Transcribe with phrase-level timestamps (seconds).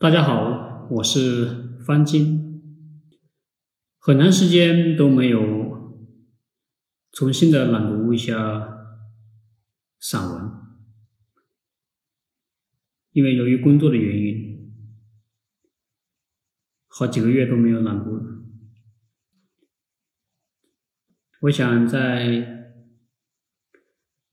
[0.00, 2.62] 大家好，我是方金。
[3.98, 6.06] 很长时间都没有
[7.10, 8.78] 重新的朗读一下
[9.98, 10.52] 散文，
[13.10, 14.72] 因为由于工作的原因，
[16.86, 18.22] 好几个月都没有朗读了。
[21.40, 22.70] 我想在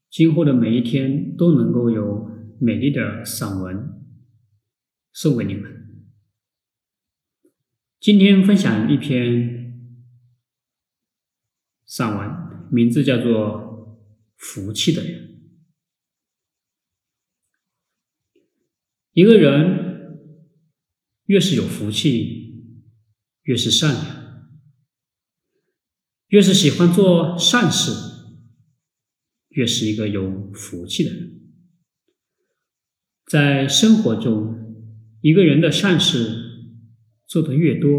[0.08, 2.30] 今后的每一天都能够有
[2.60, 3.95] 美丽的散文。
[5.16, 6.04] 送给你们。
[7.98, 9.72] 今天分享一篇
[11.86, 13.24] 散文，名字叫做
[14.36, 15.14] 《福气的人》。
[19.12, 20.20] 一个人
[21.24, 22.62] 越是有福气，
[23.44, 24.50] 越是善良，
[26.26, 27.90] 越是喜欢做善事，
[29.48, 31.40] 越是一个有福气的人。
[33.24, 34.65] 在生活中。
[35.26, 36.70] 一个人的善事
[37.26, 37.90] 做得越多，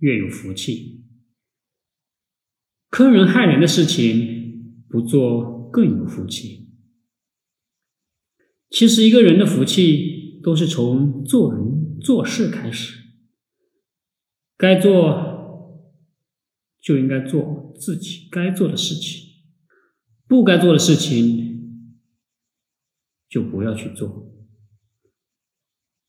[0.00, 1.06] 越有福气；
[2.90, 6.68] 坑人害人的事情不做，更有福气。
[8.68, 12.94] 其实，一个人的福气都是从做人做事开始。
[14.58, 15.88] 该做
[16.78, 19.30] 就应该做自己该做的事情，
[20.28, 21.88] 不该做的事情
[23.30, 24.26] 就不要去做。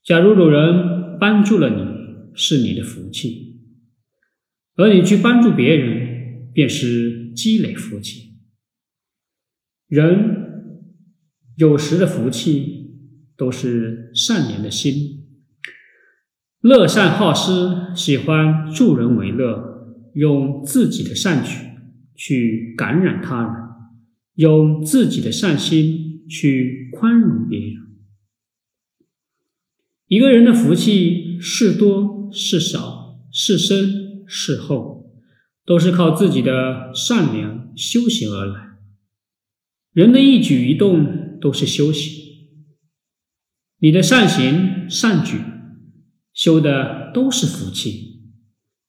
[0.03, 1.83] 假如有人帮助了你，
[2.33, 3.61] 是你的福气；
[4.75, 8.31] 而你去帮助别人，便是积累福气。
[9.87, 10.37] 人
[11.55, 12.95] 有时的福气
[13.37, 14.93] 都是善良的心，
[16.61, 19.85] 乐善好施，喜欢助人为乐，
[20.15, 21.57] 用自己的善举
[22.15, 23.53] 去感染他人，
[24.35, 27.90] 用自己的善心去宽容别人。
[30.11, 35.09] 一个人的福气是多是少，是深是厚，
[35.65, 38.71] 都是靠自己的善良修行而来。
[39.93, 42.11] 人的一举一动都是修行，
[43.79, 45.37] 你的善行善举
[46.33, 48.33] 修的都是福气。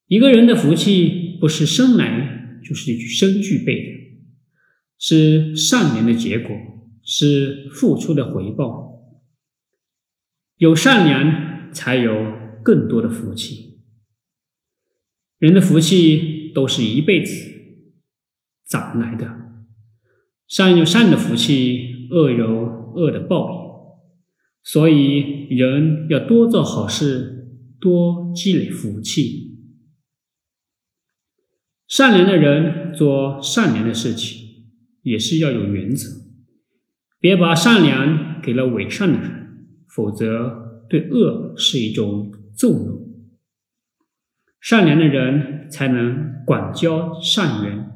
[0.07, 3.89] 一个人的福气不是生来就是生具备的，
[4.99, 6.53] 是善良的结果，
[7.01, 8.91] 是付出的回报。
[10.63, 13.81] 有善良，才有更多的福气。
[15.37, 17.33] 人的福气都是一辈子
[18.63, 19.25] 攒来的，
[20.47, 23.57] 善有善的福气，恶有恶的报应。
[24.63, 27.49] 所以，人要多做好事，
[27.81, 29.57] 多积累福气。
[31.89, 34.39] 善良的人做善良的事情，
[35.01, 36.07] 也是要有原则，
[37.19, 39.42] 别把善良给了伪善的人。
[39.93, 42.99] 否则，对恶是一种纵容。
[44.59, 47.91] 善良的人才能广交善缘，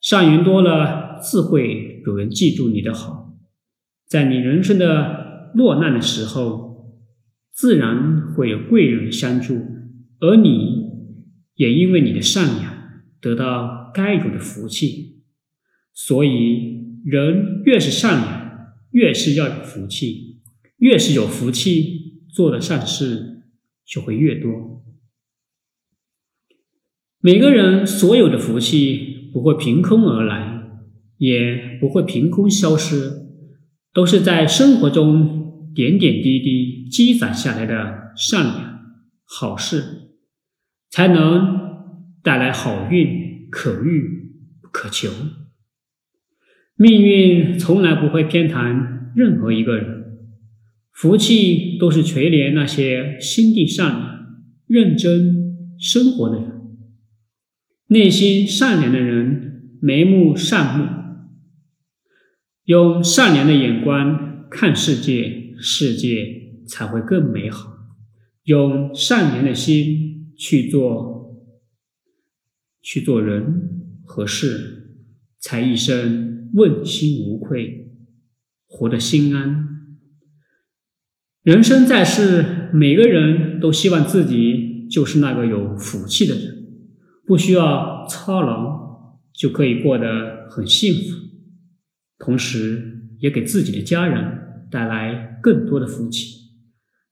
[0.00, 3.38] 善缘多了，自会有人记住你的好。
[4.08, 6.96] 在你人生的落难的时候，
[7.52, 9.54] 自然会有贵人相助，
[10.18, 10.90] 而你
[11.54, 12.74] 也因为你的善良
[13.20, 15.22] 得到该有的福气。
[15.92, 20.29] 所以，人越是善良，越是要有福气。
[20.80, 23.44] 越是有福气，做的善事
[23.86, 24.82] 就会越多。
[27.20, 30.62] 每个人所有的福气不会凭空而来，
[31.18, 33.12] 也不会凭空消失，
[33.92, 38.80] 都是在生活中点点滴滴积攒下来的善良
[39.26, 39.84] 好事，
[40.88, 41.58] 才能
[42.22, 44.32] 带来好运，可遇
[44.62, 45.10] 不可求。
[46.74, 50.09] 命运从来不会偏袒任何一个人。
[51.00, 54.26] 福气都是垂怜那些心地善良、
[54.66, 56.76] 认真生活的人，
[57.86, 60.84] 内心善良的人，眉目善目，
[62.64, 66.26] 用善良的眼光看世界，世界
[66.68, 67.70] 才会更美好；
[68.44, 71.34] 用善良的心去做，
[72.82, 74.98] 去做人和事，
[75.38, 77.90] 才一生问心无愧，
[78.66, 79.79] 活得心安。
[81.50, 86.44] 人生在世，每个人都希望自己就是那个有福气的人，
[87.26, 91.16] 不需要操劳就可以过得很幸福，
[92.20, 96.36] 同时也给自己的家人带来更多的福气。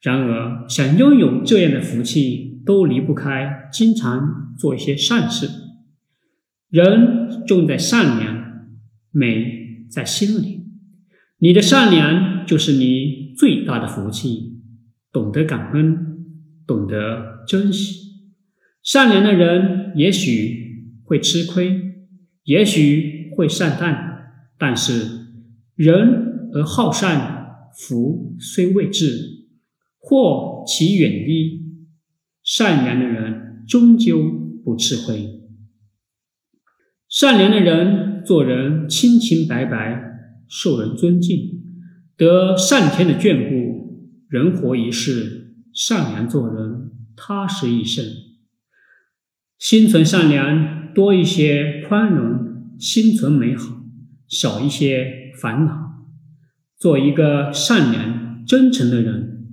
[0.02, 5.48] 然而，想拥有这样的福气，都离不开经常做一些善事。
[6.70, 8.68] 人重在善良，
[9.10, 10.64] 美在心里。
[11.40, 13.26] 你的善良就是你。
[13.38, 14.58] 最大的福气，
[15.12, 16.24] 懂得感恩，
[16.66, 18.08] 懂得珍惜。
[18.82, 21.80] 善良的人也许会吃亏，
[22.42, 23.94] 也许会上当，
[24.58, 25.26] 但是
[25.76, 29.46] 人而好善，福虽未至，
[29.98, 31.64] 祸其远矣。
[32.42, 34.20] 善良的人终究
[34.64, 35.42] 不吃亏。
[37.08, 40.02] 善良的人做人清清白白，
[40.48, 41.36] 受人尊敬，
[42.18, 44.28] 得上天的眷顾。
[44.28, 48.04] 人活一世，善良做人，踏实一生。
[49.58, 53.84] 心存善良，多一些宽容；心存美好，
[54.28, 56.04] 少一些烦恼。
[56.76, 59.46] 做一个善良、真诚的人，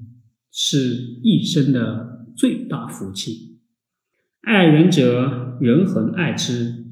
[0.51, 2.13] 是一生的。
[2.35, 3.61] 最大福气，
[4.41, 6.83] 爱人者，人恒爱之；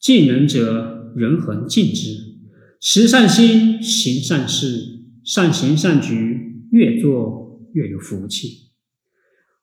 [0.00, 2.16] 敬人者，人恒敬之。
[2.80, 4.91] 持善心，行善事，
[5.24, 8.70] 善行善举，越做越有福气。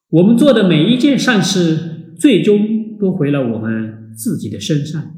[0.10, 5.16] 我们做的每一件善事，最终都回了我们自己的身上，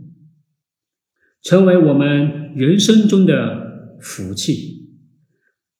[1.41, 4.89] 成为我们人生中的福气。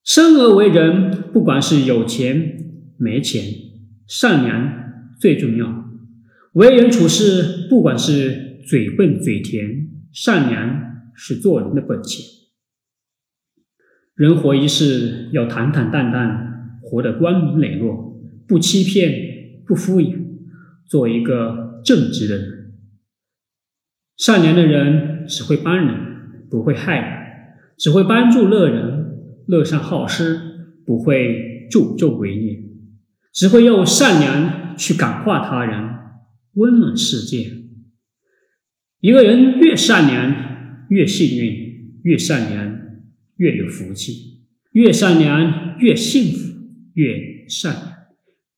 [0.04, 2.66] 生而为人，不管是有钱
[2.98, 3.44] 没钱。
[4.08, 5.86] 善良最重要，
[6.54, 12.26] 为人处事，不管是嘴笨嘴甜，善良是做人的本钱。
[14.22, 19.12] 人活一世，要坦坦荡荡，活得光明磊落，不欺骗，
[19.66, 20.16] 不敷衍，
[20.88, 22.74] 做一个正直的人。
[24.18, 25.96] 善良的人只会帮人，
[26.52, 27.06] 不会害人；
[27.80, 29.08] 只会帮助乐人，
[29.48, 30.40] 乐善好施，
[30.86, 32.60] 不会助纣为虐。
[33.34, 35.96] 只会用善良去感化他人，
[36.54, 37.52] 温暖世界。
[39.00, 42.71] 一个人越善良越幸运，越善良
[43.42, 44.44] 越有福气，
[44.74, 46.54] 越善良越幸福，
[46.94, 47.94] 越善良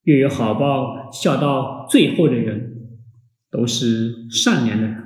[0.04, 1.10] 越有好报。
[1.14, 2.90] 笑到最后的人
[3.50, 4.98] 都是善良的人。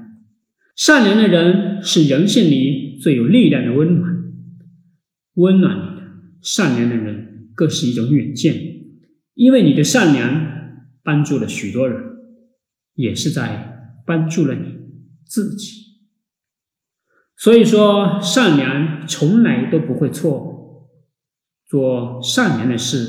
[0.75, 4.33] 善良的人是人性里最有力量的温暖，
[5.35, 6.07] 温暖你的
[6.41, 8.55] 善良的人更是一种远见。
[9.35, 12.01] 因为你的善良帮助了许多人，
[12.95, 14.73] 也是在帮助了你
[15.23, 15.86] 自己。
[17.37, 20.87] 所以说，善良从来都不会错，
[21.67, 23.07] 做善良的事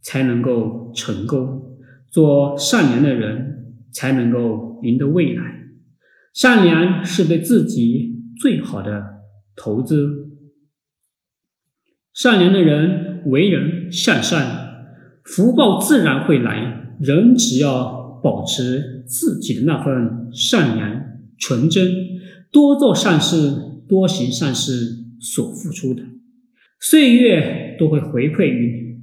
[0.00, 1.76] 才能够成功，
[2.10, 5.42] 做善良的人才能够赢得未来。
[6.32, 9.02] 善良是对自己最好的
[9.54, 10.30] 投资。
[12.14, 14.60] 善良的人为人向善。
[15.24, 21.04] 福报自然会来，人只要保持自己的那份善良、
[21.38, 21.92] 纯真，
[22.52, 26.04] 多做善事，多行善事，所付出的
[26.78, 29.00] 岁月都会回馈于你。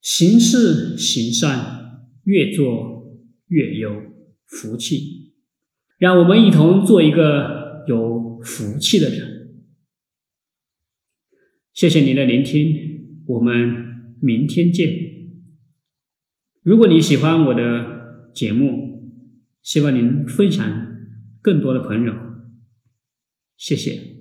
[0.00, 3.18] 行事行善，越做
[3.48, 3.90] 越有
[4.46, 5.32] 福气。
[5.98, 9.64] 让我们一同做一个有福气的人。
[11.72, 14.92] 谢谢您的聆听，我们明天见。
[16.62, 19.12] 如果你喜欢我的节目，
[19.62, 20.64] 希望您分享
[21.40, 22.12] 更多的朋友，
[23.58, 24.17] 谢谢。